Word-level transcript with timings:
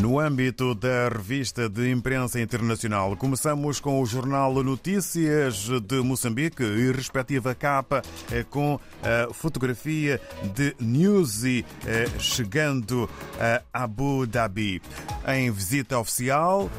No 0.00 0.20
âmbito 0.20 0.74
da 0.74 1.08
revista 1.08 1.70
de 1.70 1.90
imprensa 1.90 2.38
internacional, 2.38 3.16
começamos 3.16 3.80
com 3.80 4.02
o 4.02 4.06
jornal 4.06 4.52
Notícias 4.62 5.68
de 5.80 6.02
Moçambique 6.02 6.62
e 6.62 6.92
respectiva 6.92 7.54
capa 7.54 8.02
eh, 8.30 8.44
com 8.44 8.78
a 9.02 9.32
fotografia 9.32 10.20
de 10.54 10.76
Newsy 10.78 11.64
eh, 11.86 12.06
chegando 12.18 13.08
a 13.40 13.62
Abu 13.84 14.26
Dhabi. 14.26 14.82
Em 15.26 15.50
visita 15.50 15.98
oficial, 15.98 16.70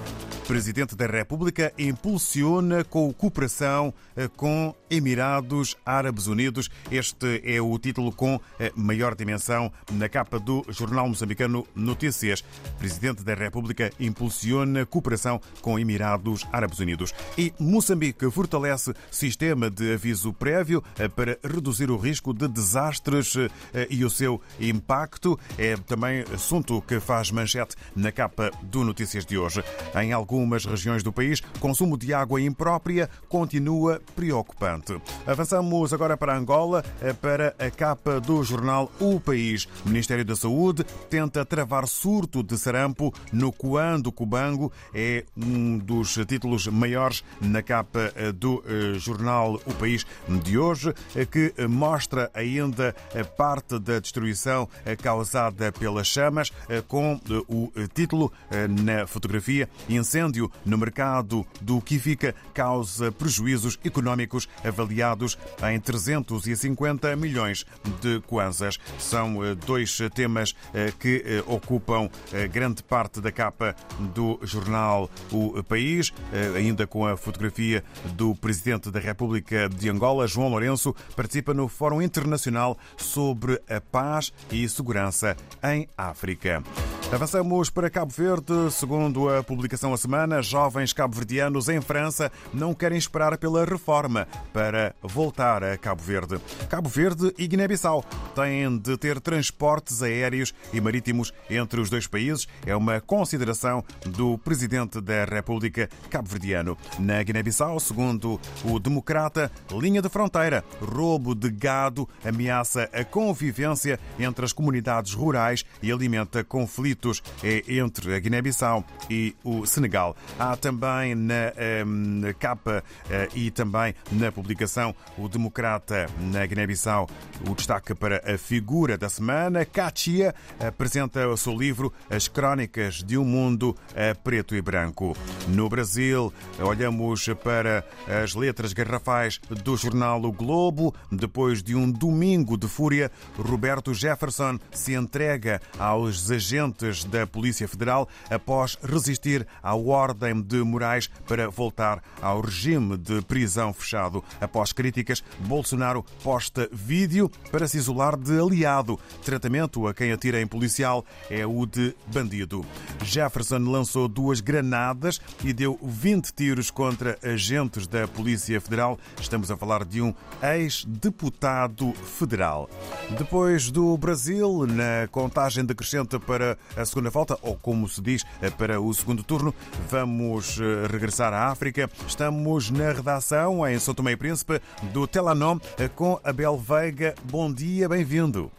Presidente 0.48 0.96
da 0.96 1.08
República 1.08 1.74
impulsiona 1.78 2.84
com 2.84 3.12
cooperação 3.12 3.94
eh, 4.16 4.30
com 4.30 4.74
Emirados 4.90 5.76
Árabes 5.86 6.28
Unidos. 6.28 6.70
Este 6.90 7.42
é 7.44 7.60
o 7.62 7.78
título 7.78 8.14
com 8.14 8.40
maior 8.74 9.14
dimensão 9.16 9.72
na 9.92 10.08
capa 10.08 10.40
do 10.40 10.64
jornal 10.70 11.10
moçambicano 11.10 11.68
Notícias. 11.76 12.46
Presidente 12.80 13.07
da 13.14 13.34
República 13.34 13.92
impulsiona 14.00 14.86
cooperação 14.86 15.40
com 15.62 15.80
Emirados 15.80 16.46
Árabes 16.52 16.80
Unidos. 16.80 17.14
E 17.38 17.54
Moçambique 17.60 18.30
fortalece 18.32 18.94
sistema 19.12 19.70
de 19.70 19.94
aviso 19.94 20.34
prévio 20.34 20.84
eh, 20.98 21.08
para 21.08 21.38
reduzir 21.44 21.90
o 21.90 21.98
risco 21.98 22.34
de 22.34 22.48
desastres 22.48 23.36
eh, 23.36 23.88
e 23.90 24.04
o 24.04 24.10
seu 24.10 24.42
impacto. 24.60 25.40
É 25.58 25.76
também 25.78 26.24
assunto 26.34 26.82
que 26.82 27.00
faz 27.00 27.32
manchete 27.32 27.76
na 27.96 28.12
capa 28.12 28.52
do 28.64 28.84
Notícias 28.84 29.26
de 29.26 29.38
hoje. 29.38 29.64
Em 29.96 30.14
algumas 30.14 30.66
regiões 30.66 31.04
do 31.04 31.14
país, 31.14 31.42
consumo 31.60 31.98
de 31.98 32.14
água 32.14 32.42
imprópria 32.42 33.10
continua 33.30 34.02
preocupante. 34.16 35.00
Avançamos 35.26 35.94
agora 35.94 36.18
para 36.18 36.38
Angola, 36.38 36.84
eh, 37.02 37.14
para 37.14 37.56
a 37.60 37.70
capa 37.70 38.20
do 38.20 38.44
jornal 38.44 38.92
O 39.00 39.20
País. 39.20 39.68
O 39.86 39.90
Ministério 39.90 40.26
da 40.26 40.36
Saúde 40.36 40.84
tenta 41.10 41.46
travar 41.46 41.88
surto 41.88 42.44
de 42.44 42.58
sarampo 42.58 42.97
no 43.32 43.52
Coando 43.52 44.12
Cubango. 44.12 44.72
É 44.94 45.26
um 45.36 45.78
dos 45.78 46.14
títulos 46.28 46.68
maiores 46.68 47.24
na 47.42 47.62
capa 47.62 48.12
eh, 48.16 48.32
do 48.32 48.64
eh, 48.66 48.98
jornal 49.00 49.60
O 49.66 49.74
País 49.74 50.06
de 50.44 50.58
hoje, 50.58 50.94
eh, 51.16 51.26
que 51.26 51.54
mostra 51.68 52.32
ainda 52.34 52.96
parte 53.38 53.80
da 53.80 54.00
destruição 54.00 54.68
causada 55.02 55.72
pelas 55.72 56.08
chamas, 56.08 56.52
com 56.88 57.20
o 57.48 57.72
título 57.94 58.32
na 58.70 59.06
fotografia 59.08 59.70
Incêndio 59.90 60.52
no 60.66 60.78
mercado 60.78 61.46
do 61.62 61.82
Kifica 61.82 62.34
causa 62.54 63.12
prejuízos 63.12 63.80
económicos 63.84 64.48
avaliados 64.64 65.38
em 65.72 65.80
350 65.80 67.16
milhões 67.16 67.66
de 68.02 68.20
kwanzas. 68.22 68.78
São 69.00 69.38
dois 69.66 69.98
temas 70.14 70.56
que 71.00 71.44
ocupam 71.48 72.10
grande 72.52 72.84
parte 72.88 73.20
da 73.22 73.32
capa 73.32 73.76
do 74.16 74.40
jornal 74.44 75.10
O 75.32 75.62
País, 75.64 76.14
eh, 76.32 76.54
ainda 76.58 76.88
com 76.88 77.06
a 77.06 77.18
fotografia 77.18 77.84
do 78.14 78.36
Presidente 78.36 78.90
da 78.90 79.00
República 79.00 79.70
de 79.70 79.90
Angola, 79.90 80.28
João 80.28 80.50
Lourenço, 80.50 80.96
participa 81.16 81.54
no 81.54 81.68
Fórum 81.68 82.02
Internacional 82.02 82.78
sobre 82.96 83.62
a 83.70 83.82
Paz 83.82 84.32
e 84.52 84.68
Segurança 84.68 85.36
em 85.64 85.88
África. 85.98 86.64
Avançamos 87.10 87.70
para 87.70 87.90
Cabo 87.90 88.12
Verde. 88.12 88.70
Segundo 88.70 89.30
a 89.30 89.42
publicação 89.42 89.94
a 89.94 89.98
semana, 89.98 90.42
jovens 90.42 90.92
cabo-verdianos 90.92 91.70
em 91.70 91.80
França 91.80 92.30
não 92.54 92.74
querem 92.74 92.98
esperar 92.98 93.38
pela 93.38 93.64
reforma 93.64 94.28
para 94.52 94.94
voltar 95.02 95.64
a 95.64 95.78
Cabo 95.78 96.04
Verde. 96.04 96.38
Cabo 96.70 96.90
Verde 96.90 97.34
e 97.38 97.48
Guiné-Bissau 97.48 98.04
têm 98.36 98.78
de 98.78 98.98
ter 98.98 99.22
transportes 99.22 100.04
aéreos 100.04 100.54
e 100.74 100.82
marítimos 100.82 101.34
entre 101.50 101.80
os 101.80 101.90
dois 101.90 102.08
países. 102.08 102.46
É 102.66 102.76
uma 102.76 103.00
consideração 103.00 103.86
do 104.06 104.38
presidente 104.38 105.00
da 105.00 105.24
República 105.24 105.90
cabo-verdiano. 106.10 106.78
Na 107.00 107.24
Guiné-Bissau, 107.24 107.80
segundo 107.80 108.38
o 108.66 108.80
democrata, 108.80 109.50
linha 109.72 110.02
de 110.02 110.10
fronteira, 110.10 110.62
roubo 110.82 111.34
de 111.34 111.50
gado 111.50 112.08
ameaça 112.24 112.90
a 112.92 113.06
convivência 113.06 113.98
entre 114.20 114.44
as 114.44 114.52
comunidades 114.52 115.14
rurais 115.14 115.64
e 115.82 115.90
alimenta 115.90 116.44
conflitos 116.44 116.97
é 117.44 117.64
entre 117.68 118.16
a 118.16 118.20
Guiné-Bissau 118.20 118.84
e 119.10 119.36
o 119.44 119.66
Senegal. 119.66 120.16
Há 120.40 120.56
também 120.56 121.16
na 121.16 121.54
um, 121.86 122.22
capa 122.40 122.84
uh, 123.06 123.38
e 123.38 123.52
também 123.52 123.94
na 124.12 124.32
publicação 124.32 124.96
o 125.18 125.28
Democrata 125.28 126.08
na 126.20 126.46
Guiné-Bissau 126.46 127.10
o 127.48 127.56
destaque 127.56 127.94
para 127.94 128.22
a 128.26 128.38
figura 128.38 128.98
da 128.98 129.10
semana. 129.10 129.66
Katia 129.66 130.34
apresenta 130.60 131.28
o 131.28 131.38
seu 131.38 131.56
livro 131.56 131.94
As 132.10 132.28
Crónicas 132.28 133.04
de 133.04 133.18
um 133.18 133.26
Mundo 133.26 133.76
a 133.96 134.16
Preto 134.16 134.56
e 134.56 134.62
Branco. 134.62 135.16
No 135.48 135.70
Brasil, 135.70 136.34
olhamos 136.60 137.28
para 137.44 137.86
as 138.24 138.34
letras 138.34 138.74
garrafais 138.74 139.40
do 139.64 139.76
jornal 139.76 140.24
O 140.24 140.32
Globo. 140.32 140.94
Depois 141.12 141.62
de 141.62 141.76
um 141.76 141.92
domingo 141.92 142.58
de 142.58 142.68
fúria, 142.68 143.12
Roberto 143.38 143.94
Jefferson 143.94 144.58
se 144.72 144.94
entrega 144.94 145.62
aos 145.78 146.32
agentes 146.32 146.87
da 147.04 147.28
Polícia 147.28 147.68
Federal 147.68 148.08
após 148.30 148.78
resistir 148.82 149.46
à 149.62 149.76
ordem 149.76 150.42
de 150.42 150.64
Moraes 150.64 151.10
para 151.28 151.50
voltar 151.50 152.04
ao 152.22 152.42
regime 152.42 152.98
de 152.98 153.22
prisão 153.22 153.74
fechado. 153.74 154.24
Após 154.40 154.72
críticas, 154.72 155.24
Bolsonaro 155.40 156.04
posta 156.24 156.70
vídeo 156.72 157.30
para 157.52 157.68
se 157.68 157.78
isolar 157.78 158.18
de 158.18 158.40
aliado. 158.40 159.00
Tratamento 159.24 159.88
a 159.88 159.94
quem 159.94 160.12
atira 160.12 160.42
em 160.42 160.48
policial 160.48 161.06
é 161.30 161.46
o 161.46 161.66
de 161.66 161.96
bandido. 162.08 162.66
Jefferson 163.04 163.60
lançou 163.60 164.08
duas 164.08 164.40
granadas 164.40 165.20
e 165.44 165.54
deu 165.54 165.80
20 165.82 166.32
tiros 166.34 166.72
contra 166.72 167.18
agentes 167.24 167.88
da 167.88 168.08
Polícia 168.08 168.60
Federal. 168.62 168.98
Estamos 169.20 169.52
a 169.52 169.58
falar 169.58 169.84
de 169.84 170.02
um 170.02 170.14
ex-deputado 170.42 171.94
federal. 171.94 172.70
Depois 173.18 173.72
do 173.72 173.98
Brasil, 173.98 174.66
na 174.68 175.08
contagem 175.12 175.66
decrescente 175.66 176.18
para 176.20 176.58
a 176.78 176.86
segunda 176.86 177.10
volta, 177.10 177.38
ou 177.42 177.58
como 177.58 177.88
se 177.88 178.02
diz, 178.02 178.24
eh, 178.42 178.52
para 178.52 178.80
o 178.80 178.94
segundo 178.94 179.24
turno. 179.24 179.54
Vamos 179.90 180.60
eh, 180.62 180.88
regressar 180.88 181.34
à 181.34 181.48
África. 181.48 181.90
Estamos 182.08 182.70
na 182.70 182.92
redação 182.92 183.68
em 183.68 183.80
São 183.80 183.96
Tomé 183.96 184.12
e 184.12 184.18
Príncipe 184.18 184.62
do 184.94 185.08
Telanom 185.08 185.58
eh, 185.80 185.90
com 185.90 186.20
Abel 186.24 186.56
Veiga. 186.56 187.16
Bom 187.24 187.52
dia, 187.52 187.90
bem-vindo. 187.90 188.52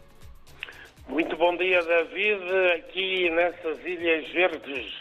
Muito 1.09 1.37
bom 1.37 1.57
dia, 1.57 1.81
David. 1.83 2.43
Aqui 2.77 3.31
nessas 3.31 3.79
Ilhas 3.87 4.29
Verdes 4.33 4.99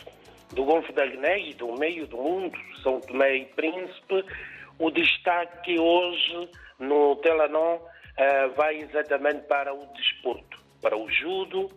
do 0.54 0.64
Golfo 0.64 0.94
da 0.94 1.06
Guiné 1.06 1.50
e 1.50 1.54
do 1.56 1.74
meio 1.74 2.08
do 2.08 2.18
mundo, 2.18 2.58
São 2.84 3.02
Tomé 3.02 3.38
e 3.38 3.46
Príncipe, 3.46 4.24
o 4.80 4.92
destaque 4.92 5.78
hoje 5.78 6.50
no 6.80 7.18
Telanon 7.18 7.80
vai 8.56 8.78
exatamente 8.78 9.42
para 9.42 9.74
o 9.74 9.86
desporto, 9.94 10.58
para 10.82 10.98
o 10.98 11.10
judo, 11.10 11.70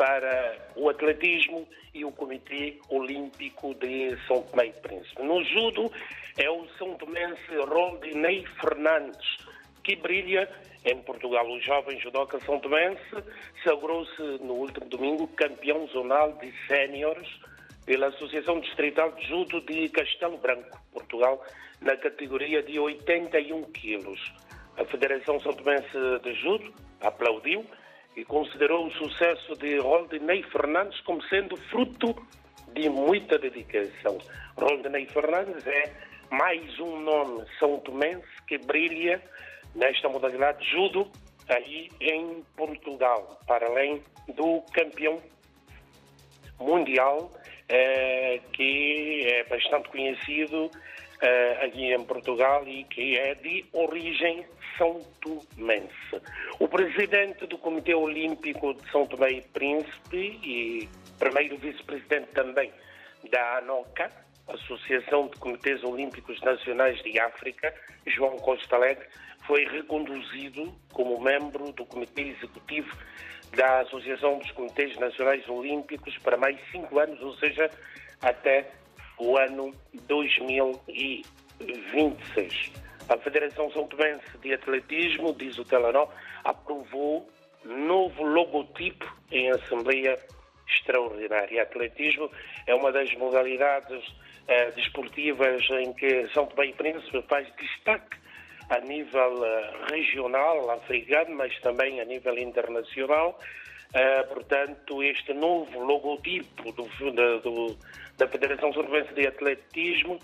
para 0.00 0.56
o 0.76 0.88
atletismo 0.88 1.68
e 1.92 2.06
o 2.06 2.10
Comitê 2.10 2.78
Olímpico 2.88 3.74
de 3.74 4.16
São 4.26 4.40
Tomé 4.44 4.68
e 4.68 4.72
Príncipe. 4.72 5.22
No 5.22 5.44
judo 5.44 5.92
é 6.38 6.48
o 6.48 6.66
São 6.78 6.94
Tomense 6.94 7.54
Rondinei 7.68 8.46
Fernandes, 8.62 9.36
que 9.84 9.96
brilha 9.96 10.48
em 10.86 10.96
Portugal. 11.02 11.46
O 11.46 11.60
jovem 11.60 12.00
judoca 12.00 12.40
São 12.46 12.58
Tomense 12.60 12.98
sagrou-se 13.62 14.22
no 14.42 14.54
último 14.54 14.86
domingo 14.86 15.28
campeão 15.36 15.86
zonal 15.88 16.32
de 16.38 16.50
séniores 16.66 17.28
pela 17.84 18.06
Associação 18.06 18.58
Distrital 18.58 19.12
de 19.12 19.28
Judo 19.28 19.60
de 19.60 19.86
Castelo 19.90 20.38
Branco, 20.38 20.80
Portugal, 20.94 21.44
na 21.78 21.94
categoria 21.94 22.62
de 22.62 22.80
81 22.80 23.64
quilos. 23.64 24.32
A 24.78 24.84
Federação 24.86 25.38
São 25.40 25.52
Tomense 25.52 25.92
de 26.22 26.32
Judo 26.36 26.72
aplaudiu 27.02 27.66
e 28.20 28.24
considerou 28.26 28.86
o 28.86 28.90
sucesso 28.92 29.56
de 29.56 29.78
Rodney 29.78 30.42
Fernandes 30.42 31.00
como 31.00 31.22
sendo 31.24 31.56
fruto 31.56 32.14
de 32.74 32.86
muita 32.90 33.38
dedicação. 33.38 34.18
Rodney 34.58 35.06
Fernandes 35.06 35.66
é 35.66 35.90
mais 36.30 36.78
um 36.78 37.00
nome 37.00 37.44
são 37.58 37.78
tomense 37.80 38.28
que 38.46 38.58
brilha 38.58 39.22
nesta 39.74 40.08
modalidade 40.10 40.62
de 40.62 40.70
judo 40.70 41.10
aí 41.48 41.88
em 41.98 42.44
Portugal, 42.56 43.40
para 43.46 43.66
além 43.66 44.02
do 44.34 44.60
campeão 44.74 45.18
mundial 46.60 47.32
eh, 47.70 48.38
que 48.52 49.22
é 49.28 49.44
bastante 49.44 49.88
conhecido 49.88 50.70
eh, 51.22 51.64
aqui 51.64 51.94
em 51.94 52.04
Portugal 52.04 52.68
e 52.68 52.84
que 52.84 53.16
é 53.16 53.34
de 53.34 53.64
origem 53.72 54.44
são 54.76 55.00
Tomense. 55.20 56.22
O 56.58 56.68
presidente 56.68 57.46
do 57.46 57.56
Comitê 57.58 57.94
Olímpico 57.94 58.74
de 58.74 58.90
São 58.90 59.06
Tomé 59.06 59.30
e 59.30 59.42
Príncipe 59.42 60.40
e 60.42 60.88
primeiro 61.18 61.56
vice-presidente 61.58 62.28
também 62.32 62.72
da 63.30 63.58
ANOCA, 63.58 64.10
Associação 64.48 65.28
de 65.28 65.38
Comitês 65.38 65.84
Olímpicos 65.84 66.40
Nacionais 66.40 67.00
de 67.02 67.20
África, 67.20 67.72
João 68.06 68.38
Costa 68.38 68.76
Alegre, 68.76 69.06
foi 69.46 69.64
reconduzido 69.66 70.74
como 70.92 71.20
membro 71.20 71.70
do 71.72 71.84
Comitê 71.86 72.22
Executivo 72.22 72.96
da 73.56 73.80
Associação 73.80 74.38
dos 74.38 74.50
Comitês 74.52 74.96
Nacionais 74.98 75.48
Olímpicos 75.48 76.16
para 76.18 76.36
mais 76.36 76.56
cinco 76.70 76.98
anos, 76.98 77.18
ou 77.20 77.34
seja, 77.36 77.70
até 78.22 78.70
o 79.18 79.36
ano 79.36 79.74
2026. 80.06 82.70
A 83.10 83.18
Federação 83.18 83.68
São 83.72 83.88
Tomense 83.88 84.38
de 84.40 84.54
Atletismo, 84.54 85.34
diz 85.34 85.58
o 85.58 85.64
Telenor, 85.64 86.08
aprovou 86.44 87.28
novo 87.64 88.22
logotipo 88.22 89.04
em 89.32 89.50
Assembleia 89.50 90.16
Extraordinária. 90.68 91.60
Atletismo 91.60 92.30
é 92.68 92.72
uma 92.72 92.92
das 92.92 93.12
modalidades 93.14 94.00
eh, 94.46 94.70
desportivas 94.76 95.68
em 95.70 95.92
que 95.92 96.28
São 96.28 96.46
Tomé 96.46 96.68
e 96.68 96.72
Príncipe 96.72 97.20
faz 97.28 97.48
destaque 97.56 98.16
a 98.68 98.78
nível 98.78 99.44
eh, 99.44 99.70
regional, 99.90 100.70
africano, 100.70 101.34
mas 101.34 101.58
também 101.62 102.00
a 102.00 102.04
nível 102.04 102.38
internacional. 102.38 103.36
Uh, 103.92 104.24
portanto, 104.32 105.02
este 105.02 105.34
novo 105.34 105.80
logotipo 105.80 106.70
do, 106.70 106.84
do, 107.40 107.76
da 108.16 108.28
Federação 108.28 108.72
Sorvense 108.72 109.12
de 109.14 109.26
Atletismo 109.26 110.20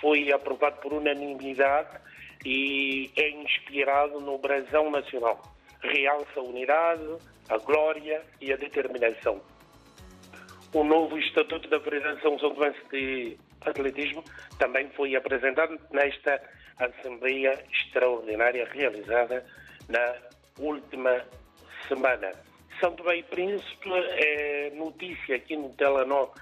foi 0.00 0.32
aprovado 0.32 0.80
por 0.80 0.92
unanimidade 0.92 1.98
e 2.44 3.10
é 3.16 3.30
inspirado 3.30 4.20
no 4.20 4.38
brasão 4.38 4.90
nacional. 4.90 5.42
Realça 5.80 6.40
a 6.40 6.42
unidade, 6.42 7.18
a 7.48 7.58
glória 7.58 8.22
e 8.40 8.52
a 8.52 8.56
determinação. 8.56 9.40
O 10.72 10.84
novo 10.84 11.18
Estatuto 11.18 11.68
da 11.68 11.80
Federação 11.80 12.38
Sorvense 12.38 12.78
de 12.90 13.38
Atletismo 13.62 14.22
também 14.58 14.88
foi 14.90 15.16
apresentado 15.16 15.78
nesta 15.90 16.40
Assembleia 16.78 17.64
Extraordinária 17.72 18.68
realizada 18.72 19.44
na 19.88 20.14
última 20.58 21.24
semana. 21.88 22.32
São 22.80 22.94
Tomé 22.94 23.16
e 23.16 23.22
Príncipe 23.24 23.90
é 23.90 24.70
notícia 24.74 25.36
aqui 25.36 25.56
no 25.56 25.70
Telenor, 25.70 26.32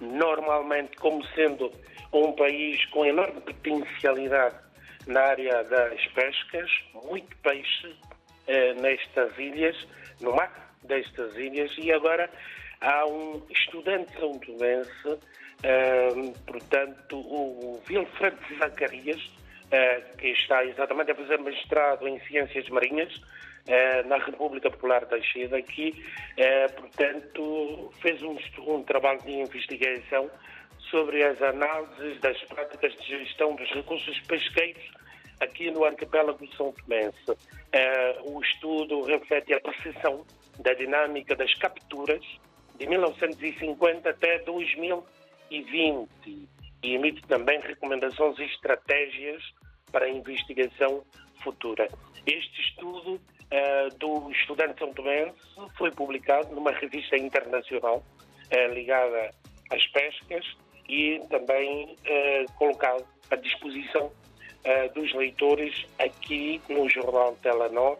normalmente 0.00 0.96
como 0.96 1.24
sendo 1.34 1.72
um 2.12 2.32
país 2.32 2.84
com 2.86 3.04
enorme 3.04 3.40
potencialidade 3.40 4.56
na 5.06 5.20
área 5.20 5.64
das 5.64 6.06
pescas, 6.08 6.70
muito 7.04 7.36
peixe 7.38 7.94
eh, 8.46 8.74
nestas 8.74 9.36
ilhas, 9.38 9.76
no 10.20 10.34
mar 10.34 10.74
destas 10.84 11.36
ilhas, 11.36 11.74
e 11.78 11.92
agora 11.92 12.30
há 12.80 13.06
um 13.06 13.42
estudante 13.50 14.12
são 14.18 14.38
eh, 15.62 16.08
portanto, 16.46 17.18
o 17.18 17.80
Wilfred 17.88 18.36
Zacarias, 18.58 19.37
que 20.16 20.28
está 20.28 20.64
exatamente 20.64 21.10
a 21.10 21.14
fazer 21.14 21.38
mestrado 21.38 22.08
em 22.08 22.18
Ciências 22.20 22.68
Marinhas, 22.68 23.12
eh, 23.68 24.02
na 24.04 24.16
República 24.16 24.70
Popular 24.70 25.04
da 25.04 25.20
China, 25.20 25.60
que, 25.60 25.92
eh, 26.38 26.68
portanto, 26.68 27.92
fez 28.00 28.22
um, 28.22 28.38
um 28.66 28.82
trabalho 28.82 29.20
de 29.20 29.32
investigação 29.32 30.30
sobre 30.90 31.22
as 31.22 31.40
análises 31.42 32.18
das 32.20 32.42
práticas 32.44 32.94
de 32.96 33.18
gestão 33.18 33.54
dos 33.56 33.68
recursos 33.70 34.18
pesqueiros 34.20 34.82
aqui 35.40 35.70
no 35.70 35.84
arquipélago 35.84 36.46
de 36.46 36.56
São 36.56 36.72
Tomé. 36.72 37.10
o 38.24 38.40
estudo 38.40 39.02
reflete 39.02 39.52
a 39.52 39.60
percepção 39.60 40.24
da 40.60 40.72
dinâmica 40.72 41.36
das 41.36 41.52
capturas 41.54 42.24
de 42.78 42.86
1950 42.86 44.08
até 44.08 44.38
2020 44.38 46.08
e 46.82 46.94
emite 46.94 47.20
também 47.26 47.60
recomendações 47.60 48.38
e 48.38 48.44
estratégias 48.44 49.42
para 49.90 50.06
a 50.06 50.10
investigação 50.10 51.02
futura. 51.42 51.88
Este 52.26 52.60
estudo 52.60 53.14
uh, 53.14 53.98
do 53.98 54.30
estudante 54.30 54.78
São 54.78 54.92
Tomé 54.92 55.32
foi 55.76 55.90
publicado 55.90 56.54
numa 56.54 56.72
revista 56.72 57.16
internacional 57.16 57.96
uh, 57.96 58.74
ligada 58.74 59.30
às 59.70 59.86
pescas 59.88 60.44
e 60.88 61.20
também 61.30 61.94
uh, 61.94 62.52
colocado 62.54 63.04
à 63.30 63.36
disposição 63.36 64.10
dos 64.94 65.14
leitores 65.14 65.86
aqui 65.98 66.60
no 66.68 66.90
jornal 66.90 67.34
Telenor, 67.36 67.96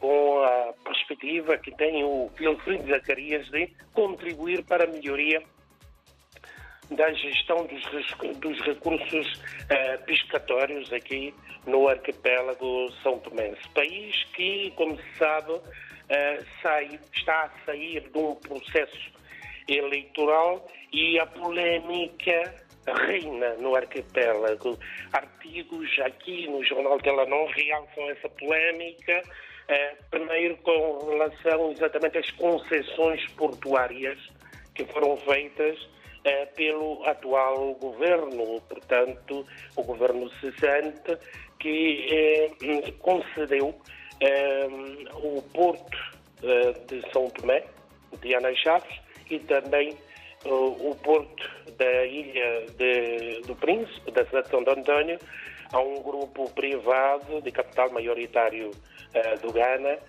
com 0.00 0.42
a 0.42 0.72
perspectiva 0.82 1.56
que 1.56 1.70
tem 1.76 2.02
o 2.02 2.28
Wilfried 2.40 2.84
Zacarias 2.88 3.48
de 3.48 3.70
contribuir 3.92 4.64
para 4.64 4.84
a 4.84 4.86
melhoria 4.88 5.40
da 6.94 7.12
gestão 7.12 7.66
dos, 7.66 7.82
dos 8.38 8.60
recursos 8.60 9.32
uh, 9.34 10.04
pescatórios 10.04 10.92
aqui 10.92 11.34
no 11.66 11.88
arquipélago 11.88 12.90
São 13.02 13.18
Tomé. 13.18 13.54
País 13.74 14.24
que, 14.34 14.72
como 14.76 14.96
se 14.96 15.18
sabe, 15.18 15.52
uh, 15.52 15.62
sai, 16.60 16.98
está 17.14 17.44
a 17.44 17.64
sair 17.64 18.00
de 18.00 18.18
um 18.18 18.34
processo 18.36 19.12
eleitoral 19.68 20.66
e 20.92 21.18
a 21.18 21.26
polémica 21.26 22.54
reina 23.06 23.54
no 23.54 23.74
arquipélago. 23.74 24.78
Artigos 25.12 25.98
aqui 26.00 26.48
no 26.48 26.64
Jornal 26.64 26.98
Telenor 26.98 27.48
realçam 27.50 28.10
essa 28.10 28.28
polémica, 28.28 29.22
uh, 29.22 30.04
primeiro 30.10 30.56
com 30.58 31.10
relação 31.10 31.72
exatamente 31.72 32.18
às 32.18 32.30
concessões 32.32 33.24
portuárias 33.32 34.18
que 34.74 34.84
foram 34.86 35.16
feitas 35.18 35.78
eh, 36.24 36.46
pelo 36.54 37.04
atual 37.04 37.74
governo. 37.74 38.60
Portanto, 38.68 39.46
o 39.76 39.82
governo 39.82 40.30
cessante 40.40 41.18
que 41.62 42.06
eh, 42.10 42.92
concedeu 42.98 43.74
eh, 44.20 44.66
o 45.14 45.40
porto 45.54 45.98
eh, 46.42 46.72
de 46.88 47.00
São 47.12 47.30
Tomé, 47.30 47.64
de 48.20 48.34
Ana 48.34 48.54
Chaves, 48.56 49.00
e 49.30 49.38
também 49.38 49.96
o 50.44 50.92
porto 51.04 51.48
da 51.78 52.04
ilha 52.04 52.66
de, 52.76 53.42
do 53.46 53.54
Príncipe, 53.54 54.10
da 54.10 54.24
cidade 54.26 54.46
de 54.46 54.50
São 54.50 54.60
António, 54.60 55.16
a 55.72 55.78
um 55.78 56.02
grupo 56.02 56.50
privado 56.50 57.40
de 57.40 57.52
capital 57.52 57.92
maioritário 57.92 58.72
do 59.40 59.52
Ghana 59.52 60.00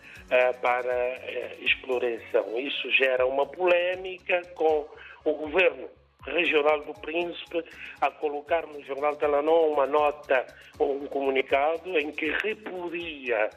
para 0.60 1.20
exploração. 1.62 2.60
Isso 2.60 2.90
gera 2.94 3.28
uma 3.28 3.46
polémica 3.46 4.42
com 4.56 4.88
o 5.24 5.34
governo 5.34 5.88
regional 6.26 6.82
do 6.82 6.94
Príncipe 6.94 7.64
a 8.02 8.10
colocar 8.12 8.66
no 8.68 8.82
jornal 8.84 9.16
Telenor 9.16 9.70
uma 9.72 9.86
nota 9.86 10.46
ou 10.80 11.04
um 11.04 11.08
comunicado 11.08 11.98
em 11.98 12.12
que 12.12 12.32
repudia 12.44 13.50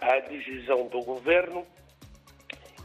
a 0.00 0.18
decisão 0.20 0.88
do 0.88 1.00
governo 1.00 1.66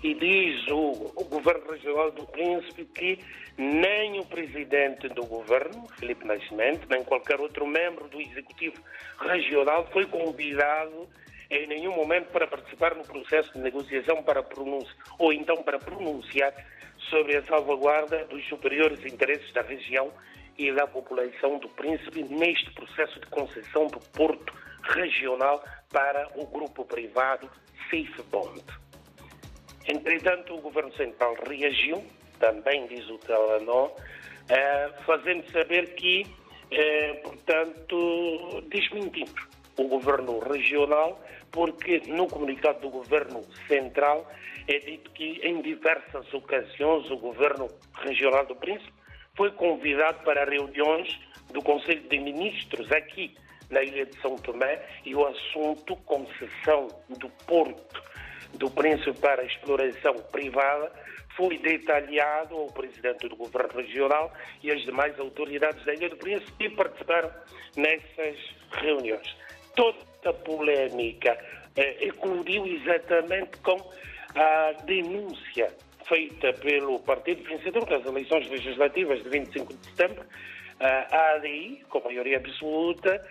e 0.03 0.13
diz 0.13 0.67
o, 0.67 1.11
o, 1.15 1.23
governo 1.25 1.71
regional 1.71 2.11
do 2.11 2.25
Príncipe 2.27 2.85
que 2.85 3.19
nem 3.57 4.19
o 4.19 4.25
presidente 4.25 5.09
do 5.09 5.25
governo, 5.25 5.87
Felipe 5.99 6.25
Nascimento, 6.25 6.87
nem 6.87 7.03
qualquer 7.03 7.39
outro 7.39 7.65
membro 7.65 8.07
do 8.07 8.21
executivo 8.21 8.75
regional 9.19 9.87
foi 9.91 10.05
convidado 10.05 11.09
em 11.49 11.65
nenhum 11.65 11.95
momento 11.95 12.27
para 12.27 12.45
participar 12.45 12.93
no 12.93 13.03
processo 13.03 13.51
de 13.53 13.59
negociação 13.59 14.21
para 14.21 14.43
pronunciar 14.43 14.95
ou 15.17 15.33
então 15.33 15.63
para 15.63 15.79
pronunciar 15.79 16.53
sobre 17.09 17.37
a 17.37 17.43
salvaguarda 17.43 18.25
dos 18.25 18.45
superiores 18.47 19.03
interesses 19.05 19.51
da 19.53 19.61
região 19.61 20.11
e 20.57 20.71
da 20.71 20.87
população 20.87 21.59
do 21.59 21.69
Príncipe 21.69 22.23
neste 22.23 22.71
processo 22.73 23.19
de 23.19 23.27
concessão 23.27 23.87
do 23.87 23.99
porto 24.11 24.53
regional 24.83 25.63
para 25.91 26.27
o 26.35 26.45
grupo 26.45 26.85
privado 26.85 27.49
Safe 27.89 28.21
Bond. 28.31 28.63
Entretanto, 29.87 30.55
o 30.55 30.61
Governo 30.61 30.93
Central 30.95 31.35
reagiu, 31.47 32.03
também 32.39 32.87
diz 32.87 33.07
o 33.09 33.17
Telenor, 33.19 33.95
eh, 34.49 34.91
fazendo 35.05 35.49
saber 35.51 35.95
que, 35.95 36.25
eh, 36.71 37.13
portanto, 37.23 38.63
desmentindo 38.69 39.56
o 39.77 39.87
Governo 39.87 40.39
Regional, 40.39 41.21
porque 41.51 42.01
no 42.07 42.27
comunicado 42.27 42.81
do 42.81 42.89
Governo 42.89 43.43
Central 43.67 44.29
é 44.67 44.79
dito 44.79 45.11
que 45.11 45.39
em 45.43 45.61
diversas 45.61 46.31
ocasiões 46.33 47.09
o 47.09 47.17
Governo 47.17 47.69
Regional 48.01 48.45
do 48.45 48.55
Príncipe 48.55 48.91
foi 49.35 49.51
convidado 49.51 50.23
para 50.23 50.45
reuniões 50.45 51.07
do 51.51 51.61
Conselho 51.61 52.01
de 52.09 52.19
Ministros 52.19 52.91
aqui 52.91 53.35
na 53.69 53.83
Ilha 53.83 54.05
de 54.05 54.19
São 54.21 54.35
Tomé 54.37 54.81
e 55.05 55.15
o 55.15 55.25
assunto 55.25 55.95
concessão 55.97 56.87
do 57.17 57.29
porto 57.45 58.03
do 58.55 58.69
Príncipe 58.71 59.17
para 59.19 59.43
exploração 59.43 60.15
privada 60.31 60.91
foi 61.35 61.57
detalhado 61.59 62.55
ao 62.55 62.67
Presidente 62.67 63.29
do 63.29 63.35
Governo 63.35 63.79
Regional 63.79 64.33
e 64.63 64.71
às 64.71 64.81
demais 64.81 65.17
autoridades 65.19 65.85
da 65.85 65.93
Ilha 65.93 66.09
do 66.09 66.17
Príncipe 66.17 66.51
que 66.57 66.69
participaram 66.71 67.31
nessas 67.75 68.37
reuniões. 68.71 69.35
Toda 69.77 69.97
a 70.25 70.33
polémica 70.33 71.37
eh, 71.77 72.09
exatamente 72.65 73.57
com 73.59 73.77
a 74.35 74.73
denúncia 74.83 75.73
feita 76.05 76.51
pelo 76.53 76.99
partido 76.99 77.43
vencedor 77.43 77.85
das 77.85 78.05
eleições 78.05 78.49
legislativas 78.49 79.23
de 79.23 79.29
25 79.29 79.73
de 79.73 79.85
setembro, 79.85 80.25
a 80.79 81.35
ADI, 81.35 81.83
com 81.89 81.99
maioria 82.01 82.37
absoluta, 82.37 83.21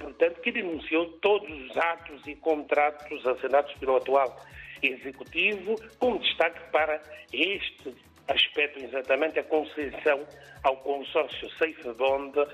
portanto, 0.00 0.40
que 0.40 0.50
denunciou 0.50 1.06
todos 1.20 1.48
os 1.48 1.76
atos 1.76 2.26
e 2.26 2.34
contratos 2.34 3.26
assinados 3.26 3.72
pelo 3.74 3.96
atual 3.96 4.34
Executivo, 4.82 5.74
com 5.98 6.18
destaque 6.18 6.60
para 6.70 7.02
este 7.32 7.94
aspecto 8.28 8.78
exatamente 8.78 9.38
a 9.38 9.44
concessão 9.44 10.24
ao 10.62 10.76
consórcio 10.78 11.50
Safe 11.58 11.92
Bond 11.94 12.38
eh, 12.38 12.46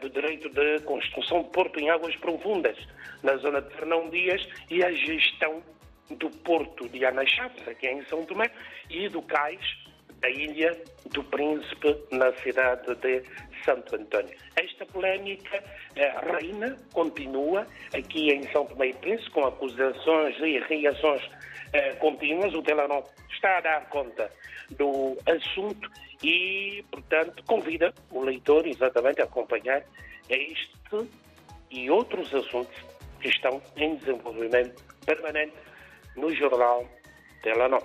do 0.00 0.08
direito 0.10 0.48
de 0.48 0.80
construção 0.84 1.42
de 1.42 1.50
porto 1.50 1.78
em 1.80 1.90
águas 1.90 2.14
profundas 2.16 2.76
na 3.22 3.36
zona 3.36 3.60
de 3.60 3.74
Fernão 3.74 4.08
Dias 4.10 4.46
e 4.70 4.82
a 4.84 4.92
gestão 4.92 5.62
do 6.10 6.30
porto 6.30 6.88
de 6.88 7.04
Anachapes, 7.04 7.66
aqui 7.66 7.88
em 7.88 8.04
São 8.06 8.24
Tomé, 8.24 8.50
e 8.90 9.08
do 9.08 9.22
cais 9.22 9.60
da 10.20 10.30
Ilha 10.30 10.80
do 11.06 11.24
Príncipe, 11.24 11.96
na 12.12 12.32
cidade 12.34 12.94
de 12.96 13.22
Santo 13.64 13.96
António. 13.96 14.36
Esta 14.56 14.86
polémica 14.86 15.62
eh, 15.96 16.14
reina, 16.32 16.76
continua 16.92 17.66
aqui 17.92 18.30
em 18.30 18.42
São 18.52 18.64
Tomé 18.66 18.88
e 18.88 18.94
Príncipe, 18.94 19.30
com 19.30 19.44
acusações 19.44 20.36
e 20.38 20.60
reações 20.60 21.22
eh, 21.72 21.92
contínuas. 21.94 22.54
O 22.54 22.62
Telenor 22.62 23.04
está 23.42 23.58
a 23.58 23.60
dar 23.60 23.88
conta 23.88 24.30
do 24.70 25.18
assunto 25.26 25.90
e, 26.22 26.84
portanto, 26.92 27.42
convida 27.44 27.92
o 28.12 28.22
leitor 28.22 28.64
exatamente 28.68 29.20
a 29.20 29.24
acompanhar 29.24 29.82
este 30.28 31.08
e 31.70 31.90
outros 31.90 32.32
assuntos 32.32 32.76
que 33.20 33.28
estão 33.28 33.60
em 33.76 33.96
desenvolvimento 33.96 34.84
permanente 35.04 35.54
no 36.16 36.32
jornal 36.34 36.86
Telenor. 37.42 37.82